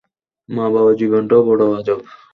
[0.49, 1.99] মা-বাবার জীবনটাও বড় আজব!